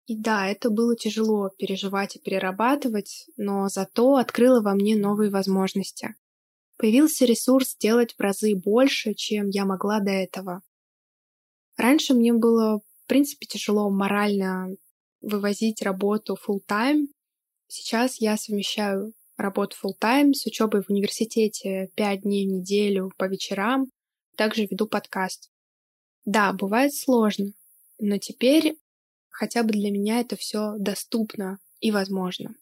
И 0.07 0.15
да, 0.15 0.47
это 0.47 0.69
было 0.69 0.95
тяжело 0.95 1.49
переживать 1.57 2.15
и 2.15 2.19
перерабатывать, 2.19 3.27
но 3.37 3.67
зато 3.69 4.17
открыло 4.17 4.61
во 4.61 4.73
мне 4.75 4.95
новые 4.95 5.31
возможности. 5.31 6.15
Появился 6.77 7.25
ресурс 7.25 7.71
сделать 7.71 8.13
в 8.13 8.21
разы 8.21 8.55
больше, 8.55 9.13
чем 9.13 9.49
я 9.49 9.65
могла 9.65 9.99
до 9.99 10.11
этого. 10.11 10.61
Раньше 11.77 12.13
мне 12.13 12.33
было, 12.33 12.79
в 12.79 13.07
принципе, 13.07 13.47
тяжело 13.47 13.89
морально 13.89 14.75
вывозить 15.21 15.81
работу 15.81 16.37
full 16.37 16.59
time. 16.67 17.07
Сейчас 17.67 18.21
я 18.21 18.37
совмещаю 18.37 19.13
работу 19.37 19.75
full 19.81 19.93
time 19.99 20.33
с 20.33 20.45
учебой 20.45 20.83
в 20.83 20.89
университете 20.89 21.89
5 21.95 22.21
дней 22.21 22.47
в 22.47 22.51
неделю 22.51 23.11
по 23.17 23.25
вечерам. 23.27 23.87
Также 24.37 24.65
веду 24.65 24.85
подкаст. 24.85 25.49
Да, 26.25 26.53
бывает 26.53 26.95
сложно, 26.95 27.51
но 27.99 28.17
теперь 28.17 28.77
хотя 29.29 29.61
бы 29.61 29.73
для 29.73 29.91
меня 29.91 30.21
это 30.21 30.35
все 30.35 30.73
доступно 30.79 31.59
и 31.81 31.91
возможно. 31.91 32.55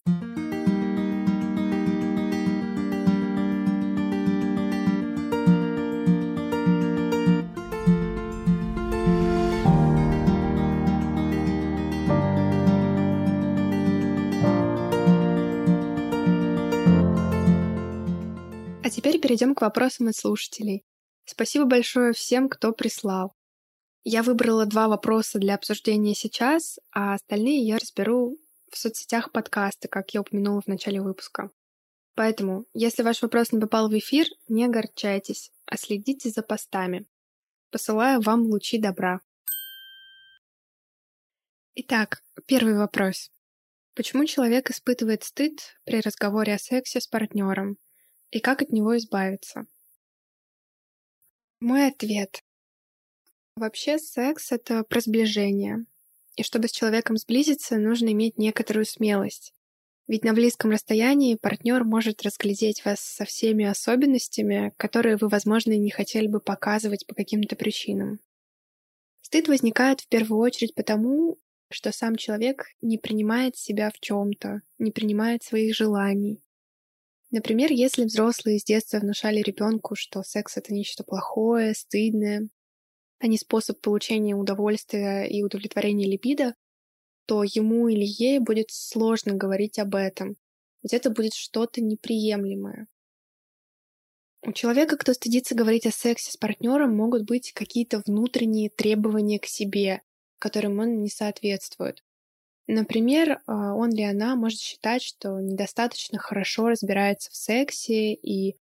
А 18.84 18.90
теперь 18.90 19.22
перейдем 19.22 19.56
к 19.56 19.62
вопросам 19.62 20.10
от 20.10 20.18
слушателей. 20.18 20.84
Спасибо 21.24 21.64
большое 21.64 22.12
всем, 22.12 22.50
кто 22.50 22.74
прислал. 22.74 23.34
Я 24.06 24.22
выбрала 24.22 24.66
два 24.66 24.90
вопроса 24.90 25.40
для 25.40 25.56
обсуждения 25.56 26.14
сейчас, 26.14 26.78
а 26.92 27.14
остальные 27.14 27.66
я 27.66 27.78
разберу 27.78 28.38
в 28.70 28.78
соцсетях 28.78 29.32
подкаста, 29.32 29.88
как 29.88 30.14
я 30.14 30.22
упомянула 30.22 30.60
в 30.60 30.68
начале 30.68 31.02
выпуска. 31.02 31.52
Поэтому, 32.14 32.66
если 32.74 33.02
ваш 33.02 33.22
вопрос 33.22 33.54
не 33.54 33.62
попал 33.62 33.90
в 33.90 33.98
эфир, 33.98 34.26
не 34.50 34.66
огорчайтесь, 34.66 35.52
а 35.66 35.78
следите 35.78 36.30
за 36.30 36.44
постами. 36.44 37.06
Посылаю 37.72 38.20
вам 38.20 38.42
лучи 38.42 38.78
добра. 38.78 39.22
Итак, 41.76 42.22
первый 42.46 42.78
вопрос. 42.78 43.32
Почему 43.96 44.26
человек 44.26 44.70
испытывает 44.70 45.24
стыд 45.24 45.78
при 45.86 46.02
разговоре 46.02 46.56
о 46.56 46.60
сексе 46.60 47.00
с 47.00 47.08
партнером? 47.08 47.78
И 48.32 48.42
как 48.42 48.62
от 48.62 48.72
него 48.72 48.98
избавиться? 48.98 49.66
Мой 51.62 51.88
ответ. 51.88 52.44
Вообще 53.56 54.00
секс— 54.00 54.52
это 54.52 54.84
про 54.84 55.00
сближение. 55.00 55.86
И 56.36 56.44
чтобы 56.44 56.68
с 56.68 56.72
человеком 56.72 57.18
сблизиться, 57.18 57.78
нужно 57.78 58.10
иметь 58.12 58.38
некоторую 58.38 58.86
смелость. 58.86 59.54
Ведь 60.08 60.26
на 60.26 60.34
близком 60.34 60.72
расстоянии 60.72 61.36
партнер 61.36 61.84
может 61.84 62.24
разглядеть 62.24 62.84
вас 62.84 63.00
со 63.00 63.26
всеми 63.26 63.66
особенностями, 63.66 64.74
которые 64.78 65.16
вы, 65.16 65.30
возможно, 65.30 65.78
не 65.78 65.92
хотели 65.92 66.28
бы 66.28 66.40
показывать 66.40 67.08
по 67.08 67.16
каким-то 67.16 67.56
причинам. 67.56 68.20
Стыд 69.22 69.48
возникает 69.48 70.02
в 70.02 70.08
первую 70.10 70.42
очередь 70.42 70.76
потому, 70.76 71.38
что 71.72 71.92
сам 71.92 72.18
человек 72.18 72.68
не 72.82 72.98
принимает 72.98 73.56
себя 73.56 73.92
в 73.92 74.00
чем-то, 74.00 74.62
не 74.78 74.92
принимает 74.92 75.44
своих 75.44 75.76
желаний. 75.76 76.44
Например, 77.32 77.72
если 77.72 78.04
взрослые 78.04 78.60
с 78.60 78.64
детства 78.64 79.00
внушали 79.00 79.40
ребенку, 79.40 79.96
что 79.96 80.22
секс 80.22 80.58
это 80.58 80.74
нечто 80.74 81.04
плохое, 81.04 81.74
стыдное, 81.74 82.50
а 83.24 83.28
не 83.28 83.38
способ 83.38 83.80
получения 83.80 84.36
удовольствия 84.36 85.24
и 85.24 85.44
удовлетворения 85.44 86.06
либидо, 86.06 86.56
то 87.26 87.44
ему 87.44 87.88
или 87.88 88.04
ей 88.06 88.40
будет 88.40 88.70
сложно 88.70 89.34
говорить 89.34 89.80
об 89.80 89.96
этом, 89.96 90.36
ведь 90.82 90.92
это 90.94 91.10
будет 91.10 91.34
что-то 91.34 91.80
неприемлемое. 91.80 92.88
У 94.46 94.52
человека, 94.52 94.98
кто 94.98 95.14
стыдится 95.14 95.56
говорить 95.56 95.86
о 95.86 95.92
сексе 95.92 96.34
с 96.34 96.36
партнером, 96.36 96.98
могут 96.98 97.24
быть 97.24 97.54
какие-то 97.54 98.04
внутренние 98.06 98.70
требования 98.70 99.40
к 99.40 99.46
себе, 99.46 100.02
которым 100.38 100.80
он 100.80 101.00
не 101.00 101.08
соответствует. 101.08 102.04
Например, 102.68 103.40
а, 103.46 103.74
он 103.74 103.92
или 103.92 104.04
она 104.04 104.36
может 104.36 104.60
считать, 104.60 105.02
что 105.02 105.40
недостаточно 105.40 106.20
хорошо 106.20 106.68
разбирается 106.68 107.32
в 107.32 107.36
сексе, 107.38 108.14
и 108.16 108.58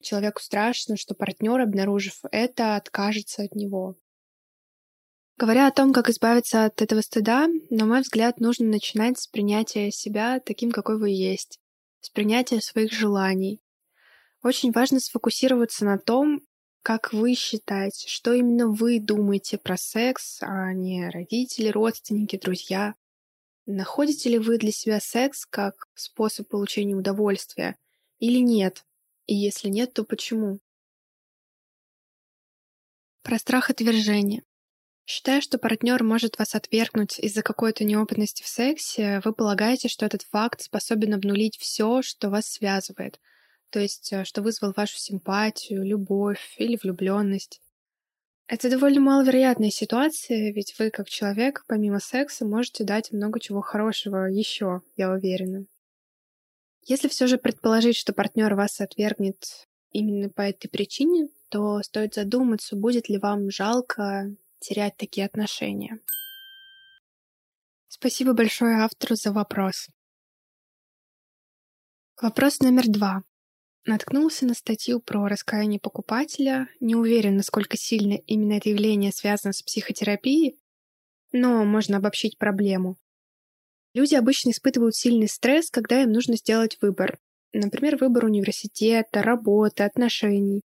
человеку 0.00 0.40
страшно, 0.40 0.96
что 0.96 1.14
партнер, 1.14 1.60
обнаружив 1.60 2.22
это, 2.32 2.76
откажется 2.76 3.42
от 3.42 3.54
него. 3.54 3.98
Говоря 5.38 5.66
о 5.66 5.70
том, 5.70 5.92
как 5.92 6.08
избавиться 6.08 6.64
от 6.64 6.80
этого 6.80 7.02
стыда, 7.02 7.48
на 7.68 7.84
мой 7.84 8.00
взгляд, 8.00 8.40
нужно 8.40 8.66
начинать 8.66 9.18
с 9.18 9.26
принятия 9.26 9.90
себя 9.90 10.40
таким, 10.40 10.70
какой 10.70 10.98
вы 10.98 11.10
есть, 11.10 11.60
с 12.00 12.08
принятия 12.08 12.62
своих 12.62 12.90
желаний. 12.90 13.60
Очень 14.42 14.72
важно 14.72 14.98
сфокусироваться 14.98 15.84
на 15.84 15.98
том, 15.98 16.40
как 16.80 17.12
вы 17.12 17.34
считаете, 17.34 18.08
что 18.08 18.32
именно 18.32 18.68
вы 18.68 18.98
думаете 18.98 19.58
про 19.58 19.76
секс, 19.76 20.38
а 20.40 20.72
не 20.72 21.10
родители, 21.10 21.68
родственники, 21.68 22.38
друзья. 22.38 22.94
Находите 23.66 24.30
ли 24.30 24.38
вы 24.38 24.56
для 24.56 24.72
себя 24.72 25.00
секс 25.00 25.44
как 25.44 25.86
способ 25.94 26.48
получения 26.48 26.94
удовольствия 26.94 27.76
или 28.20 28.38
нет? 28.38 28.86
И 29.26 29.34
если 29.34 29.68
нет, 29.68 29.92
то 29.92 30.04
почему? 30.04 30.60
Про 33.22 33.38
страх 33.38 33.68
отвержения. 33.68 34.45
Считая, 35.08 35.40
что 35.40 35.58
партнер 35.58 36.02
может 36.02 36.36
вас 36.36 36.56
отвергнуть 36.56 37.20
из-за 37.20 37.42
какой-то 37.42 37.84
неопытности 37.84 38.42
в 38.42 38.48
сексе, 38.48 39.20
вы 39.24 39.32
полагаете, 39.32 39.86
что 39.86 40.04
этот 40.04 40.22
факт 40.22 40.62
способен 40.62 41.14
обнулить 41.14 41.56
все, 41.58 42.02
что 42.02 42.28
вас 42.28 42.46
связывает, 42.46 43.20
то 43.70 43.78
есть 43.78 44.12
э, 44.12 44.24
что 44.24 44.42
вызвал 44.42 44.72
вашу 44.76 44.98
симпатию, 44.98 45.84
любовь 45.84 46.56
или 46.58 46.76
влюбленность. 46.82 47.60
Это 48.48 48.68
довольно 48.68 49.00
маловероятная 49.00 49.70
ситуация, 49.70 50.52
ведь 50.52 50.74
вы, 50.76 50.90
как 50.90 51.08
человек, 51.08 51.64
помимо 51.68 52.00
секса, 52.00 52.44
можете 52.44 52.82
дать 52.82 53.12
много 53.12 53.38
чего 53.38 53.60
хорошего 53.60 54.26
еще, 54.26 54.82
я 54.96 55.12
уверена. 55.12 55.66
Если 56.82 57.06
все 57.06 57.28
же 57.28 57.38
предположить, 57.38 57.96
что 57.96 58.12
партнер 58.12 58.54
вас 58.56 58.80
отвергнет 58.80 59.68
именно 59.92 60.30
по 60.30 60.42
этой 60.42 60.66
причине, 60.66 61.28
то 61.48 61.80
стоит 61.82 62.14
задуматься, 62.14 62.74
будет 62.74 63.08
ли 63.08 63.18
вам 63.18 63.50
жалко 63.50 64.34
терять 64.58 64.96
такие 64.96 65.26
отношения. 65.26 66.00
Спасибо 67.88 68.32
большое 68.32 68.76
автору 68.76 69.14
за 69.14 69.32
вопрос. 69.32 69.88
Вопрос 72.20 72.60
номер 72.60 72.88
два. 72.88 73.22
Наткнулся 73.84 74.46
на 74.46 74.54
статью 74.54 75.00
про 75.00 75.28
раскаяние 75.28 75.78
покупателя. 75.78 76.68
Не 76.80 76.94
уверен, 76.96 77.36
насколько 77.36 77.76
сильно 77.76 78.14
именно 78.14 78.54
это 78.54 78.68
явление 78.68 79.12
связано 79.12 79.52
с 79.52 79.62
психотерапией, 79.62 80.58
но 81.32 81.64
можно 81.64 81.98
обобщить 81.98 82.38
проблему. 82.38 82.96
Люди 83.94 84.14
обычно 84.14 84.50
испытывают 84.50 84.94
сильный 84.94 85.28
стресс, 85.28 85.70
когда 85.70 86.02
им 86.02 86.12
нужно 86.12 86.36
сделать 86.36 86.76
выбор. 86.80 87.18
Например, 87.52 87.96
выбор 87.96 88.24
университета, 88.24 89.22
работы, 89.22 89.84
отношений. 89.84 90.62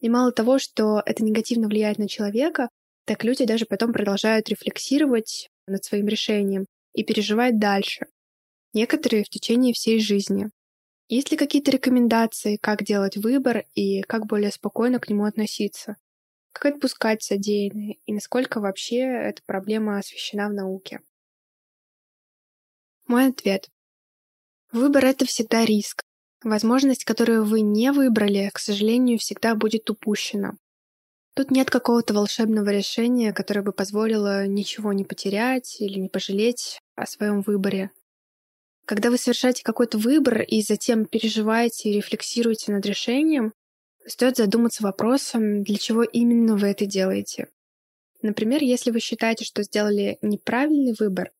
И 0.00 0.08
мало 0.08 0.30
того, 0.30 0.58
что 0.58 1.02
это 1.04 1.24
негативно 1.24 1.66
влияет 1.66 1.98
на 1.98 2.08
человека, 2.08 2.68
так 3.10 3.24
люди 3.24 3.44
даже 3.44 3.66
потом 3.66 3.92
продолжают 3.92 4.48
рефлексировать 4.48 5.50
над 5.66 5.84
своим 5.84 6.06
решением 6.06 6.66
и 6.94 7.02
переживать 7.02 7.58
дальше. 7.58 8.06
Некоторые 8.72 9.24
в 9.24 9.28
течение 9.28 9.74
всей 9.74 9.98
жизни. 9.98 10.50
Есть 11.08 11.32
ли 11.32 11.36
какие-то 11.36 11.72
рекомендации, 11.72 12.56
как 12.56 12.84
делать 12.84 13.16
выбор 13.16 13.64
и 13.74 14.02
как 14.02 14.26
более 14.26 14.52
спокойно 14.52 15.00
к 15.00 15.08
нему 15.08 15.24
относиться? 15.24 15.96
Как 16.52 16.76
отпускать 16.76 17.24
содеянное 17.24 17.96
и 18.06 18.12
насколько 18.12 18.60
вообще 18.60 18.98
эта 19.00 19.42
проблема 19.44 19.98
освещена 19.98 20.48
в 20.48 20.52
науке? 20.52 21.00
Мой 23.08 23.26
ответ. 23.26 23.68
Выбор— 24.70 25.04
это 25.06 25.26
всегда 25.26 25.64
риск. 25.64 26.04
Возможность, 26.44 27.04
которую 27.04 27.44
вы 27.44 27.62
не 27.62 27.90
выбрали, 27.90 28.52
к 28.54 28.60
сожалению, 28.60 29.18
всегда 29.18 29.56
будет 29.56 29.90
упущена. 29.90 30.52
Тут 31.34 31.50
нет 31.50 31.70
какого-то 31.70 32.12
волшебного 32.12 32.70
решения, 32.70 33.32
которое 33.32 33.62
бы 33.62 33.72
позволило 33.72 34.46
ничего 34.46 34.92
не 34.92 35.04
потерять 35.04 35.80
или 35.80 35.98
не 35.98 36.08
пожалеть 36.08 36.80
о 36.96 37.06
своем 37.06 37.40
выборе. 37.42 37.90
Когда 38.84 39.10
вы 39.10 39.18
совершаете 39.18 39.62
какой-то 39.62 39.98
выбор 39.98 40.42
и 40.42 40.62
затем 40.62 41.04
переживаете 41.04 41.90
и 41.90 41.92
рефлексируете 41.94 42.72
над 42.72 42.84
решением, 42.84 43.52
стоит 44.04 44.36
задуматься 44.36 44.82
вопросом, 44.82 45.62
для 45.62 45.76
чего 45.76 46.02
именно 46.02 46.56
вы 46.56 46.68
это 46.68 46.86
делаете. 46.86 47.48
Например, 48.22 48.62
если 48.62 48.90
вы 48.90 49.00
считаете, 49.00 49.44
что 49.44 49.62
сделали 49.62 50.18
неправильный 50.22 50.94
выбор, 50.98 51.30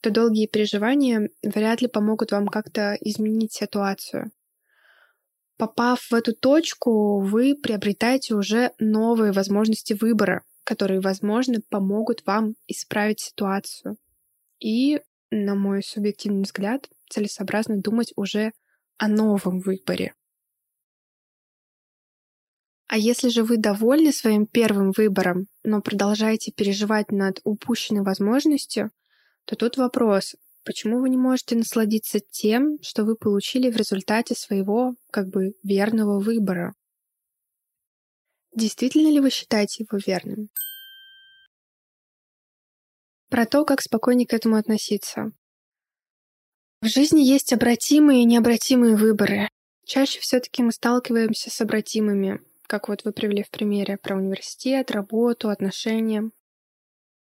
то 0.00 0.10
долгие 0.10 0.46
переживания 0.46 1.30
вряд 1.42 1.80
ли 1.80 1.88
помогут 1.88 2.32
вам 2.32 2.48
как-то 2.48 2.96
изменить 3.00 3.52
ситуацию. 3.52 4.30
Попав 5.58 6.00
в 6.08 6.14
эту 6.14 6.34
точку, 6.34 7.20
вы 7.20 7.56
приобретаете 7.56 8.34
уже 8.34 8.70
новые 8.78 9.32
возможности 9.32 9.92
выбора, 9.92 10.44
которые, 10.62 11.00
возможно, 11.00 11.58
помогут 11.68 12.24
вам 12.26 12.54
исправить 12.68 13.18
ситуацию. 13.18 13.96
И, 14.60 15.00
на 15.32 15.56
мой 15.56 15.82
субъективный 15.82 16.44
взгляд, 16.44 16.88
целесообразно 17.10 17.76
думать 17.76 18.12
уже 18.14 18.52
о 18.98 19.08
новом 19.08 19.58
выборе. 19.58 20.14
А 22.86 22.96
если 22.96 23.28
же 23.28 23.42
вы 23.42 23.56
довольны 23.56 24.12
своим 24.12 24.46
первым 24.46 24.92
выбором, 24.92 25.48
но 25.64 25.82
продолжаете 25.82 26.52
переживать 26.52 27.10
над 27.10 27.40
упущенной 27.42 28.02
возможностью, 28.02 28.92
то 29.44 29.56
тут 29.56 29.76
вопрос, 29.76 30.36
Почему 30.64 31.00
вы 31.00 31.08
не 31.08 31.16
можете 31.16 31.56
насладиться 31.56 32.20
тем, 32.20 32.78
что 32.82 33.04
вы 33.04 33.16
получили 33.16 33.70
в 33.70 33.76
результате 33.76 34.34
своего, 34.34 34.94
как 35.10 35.28
бы, 35.28 35.54
верного 35.62 36.20
выбора? 36.20 36.74
Действительно 38.54 39.08
ли 39.08 39.20
вы 39.20 39.30
считаете 39.30 39.84
его 39.84 39.98
верным? 40.04 40.50
Про 43.28 43.46
то, 43.46 43.64
как 43.64 43.80
спокойнее 43.80 44.26
к 44.26 44.34
этому 44.34 44.56
относиться. 44.56 45.32
В 46.80 46.86
жизни 46.86 47.20
есть 47.20 47.52
обратимые 47.52 48.22
и 48.22 48.26
необратимые 48.26 48.96
выборы. 48.96 49.48
Чаще 49.84 50.20
все-таки 50.20 50.62
мы 50.62 50.72
сталкиваемся 50.72 51.50
с 51.50 51.60
обратимыми, 51.60 52.40
как 52.66 52.88
вот 52.88 53.04
вы 53.04 53.12
привели 53.12 53.42
в 53.42 53.50
примере 53.50 53.96
про 53.96 54.16
университет, 54.16 54.90
работу, 54.90 55.48
отношения. 55.48 56.30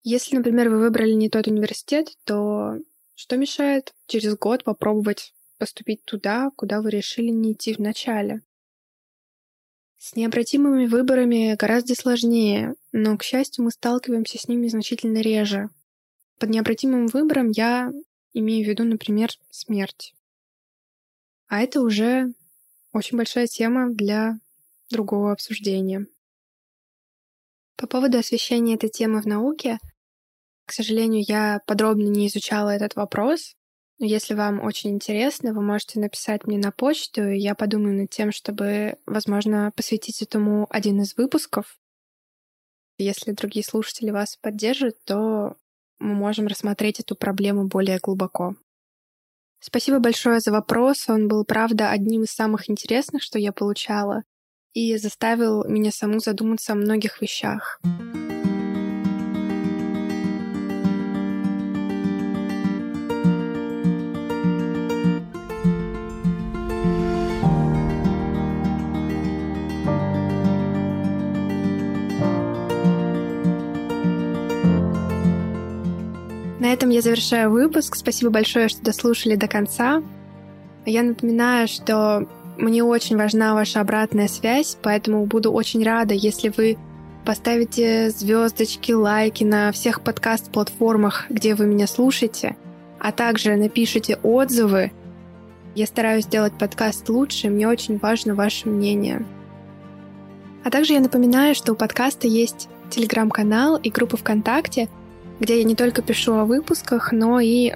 Если, 0.03 0.35
например, 0.35 0.69
вы 0.69 0.79
выбрали 0.79 1.11
не 1.11 1.29
тот 1.29 1.47
университет, 1.47 2.09
то 2.23 2.77
что 3.15 3.37
мешает 3.37 3.93
через 4.07 4.37
год 4.37 4.63
попробовать 4.63 5.33
поступить 5.57 6.03
туда, 6.03 6.51
куда 6.55 6.81
вы 6.81 6.91
решили 6.91 7.29
не 7.29 7.53
идти 7.53 7.73
в 7.73 7.79
начале? 7.79 8.41
С 9.97 10.15
необратимыми 10.15 10.85
выборами 10.85 11.55
гораздо 11.55 11.95
сложнее, 11.95 12.75
но, 12.91 13.17
к 13.17 13.23
счастью, 13.23 13.63
мы 13.63 13.71
сталкиваемся 13.71 14.37
с 14.37 14.47
ними 14.47 14.67
значительно 14.67 15.19
реже. 15.19 15.69
Под 16.37 16.49
необратимым 16.49 17.07
выбором 17.07 17.49
я 17.49 17.91
имею 18.33 18.65
в 18.65 18.69
виду, 18.69 18.83
например, 18.83 19.31
смерть. 19.49 20.13
А 21.47 21.61
это 21.61 21.81
уже 21.81 22.33
очень 22.91 23.17
большая 23.17 23.47
тема 23.47 23.89
для 23.89 24.39
другого 24.89 25.31
обсуждения. 25.31 26.07
По 27.77 27.87
поводу 27.87 28.17
освещения 28.17 28.75
этой 28.75 28.89
темы 28.89 29.21
в 29.21 29.25
науке, 29.25 29.79
к 30.65 30.71
сожалению, 30.71 31.23
я 31.27 31.61
подробно 31.65 32.07
не 32.07 32.27
изучала 32.27 32.69
этот 32.69 32.95
вопрос, 32.95 33.55
но 33.99 34.05
если 34.05 34.33
вам 34.33 34.61
очень 34.61 34.91
интересно, 34.91 35.53
вы 35.53 35.61
можете 35.61 35.99
написать 35.99 36.45
мне 36.45 36.57
на 36.57 36.71
почту, 36.71 37.29
и 37.29 37.37
я 37.37 37.55
подумаю 37.55 37.95
над 37.95 38.09
тем, 38.09 38.31
чтобы, 38.31 38.97
возможно, 39.05 39.71
посвятить 39.75 40.21
этому 40.21 40.67
один 40.69 41.01
из 41.01 41.15
выпусков. 41.15 41.77
Если 42.97 43.31
другие 43.31 43.63
слушатели 43.63 44.11
вас 44.11 44.37
поддержат, 44.41 44.97
то 45.05 45.55
мы 45.99 46.13
можем 46.13 46.47
рассмотреть 46.47 46.99
эту 46.99 47.15
проблему 47.15 47.67
более 47.67 47.99
глубоко. 47.99 48.55
Спасибо 49.59 49.99
большое 49.99 50.41
за 50.41 50.51
вопрос. 50.51 51.07
Он 51.07 51.27
был, 51.27 51.45
правда, 51.45 51.91
одним 51.91 52.23
из 52.23 52.31
самых 52.31 52.69
интересных, 52.69 53.23
что 53.23 53.39
я 53.39 53.51
получала, 53.51 54.23
и 54.73 54.97
заставил 54.97 55.63
меня 55.63 55.91
саму 55.91 56.19
задуматься 56.19 56.73
о 56.73 56.75
многих 56.75 57.21
вещах. 57.21 57.79
На 57.83 57.89
этом 57.89 58.54
я 76.95 77.01
завершаю 77.01 77.51
выпуск. 77.51 77.95
Спасибо 77.95 78.31
большое, 78.31 78.69
что 78.69 78.81
дослушали 78.81 79.35
до 79.35 79.49
конца. 79.49 80.01
Я 80.85 81.03
напоминаю, 81.03 81.67
что 81.67 82.25
мне 82.57 82.85
очень 82.85 83.17
важна 83.17 83.53
ваша 83.53 83.81
обратная 83.81 84.29
связь, 84.29 84.77
поэтому 84.81 85.25
буду 85.25 85.51
очень 85.51 85.83
рада, 85.83 86.13
если 86.13 86.53
вы 86.55 86.77
поставите 87.25 88.11
звездочки, 88.11 88.93
лайки 88.93 89.43
на 89.43 89.73
всех 89.73 90.01
подкаст-платформах, 90.01 91.25
где 91.29 91.53
вы 91.53 91.65
меня 91.65 91.85
слушаете, 91.85 92.55
а 92.97 93.11
также 93.11 93.57
напишите 93.57 94.17
отзывы. 94.23 94.93
Я 95.75 95.87
стараюсь 95.87 96.23
сделать 96.23 96.57
подкаст 96.57 97.09
лучше, 97.09 97.49
мне 97.49 97.67
очень 97.67 97.97
важно 97.97 98.35
ваше 98.35 98.69
мнение. 98.69 99.25
А 100.63 100.69
также 100.69 100.93
я 100.93 101.01
напоминаю, 101.01 101.55
что 101.55 101.73
у 101.73 101.75
подкаста 101.75 102.27
есть 102.27 102.69
телеграм-канал 102.89 103.75
и 103.75 103.89
группу 103.89 104.15
ВКонтакте, 104.15 104.87
где 105.39 105.57
я 105.57 105.63
не 105.63 105.75
только 105.75 106.01
пишу 106.01 106.33
о 106.33 106.45
выпусках, 106.45 107.11
но 107.11 107.39
и 107.39 107.73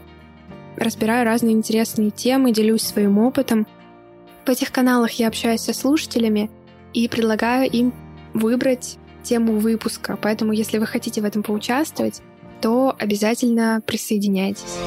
разбираю 0.78 1.26
разные 1.26 1.54
интересные 1.54 2.12
темы, 2.12 2.52
делюсь 2.52 2.84
своим 2.84 3.18
опытом. 3.20 3.68
В 4.46 4.50
этих 4.50 4.72
каналах 4.72 5.12
я 5.14 5.28
общаюсь 5.28 5.62
со 5.62 5.74
слушателями 5.74 6.50
и 6.94 7.08
предлагаю 7.08 7.70
им 7.70 7.94
выбрать 8.34 8.98
тему 9.24 9.60
выпуска. 9.60 10.18
Поэтому, 10.22 10.54
если 10.54 10.78
вы 10.78 10.86
хотите 10.86 11.22
в 11.22 11.26
этом 11.26 11.44
поучаствовать, 11.44 12.22
то 12.62 12.96
обязательно 12.98 13.82
присоединяйтесь. 13.86 14.78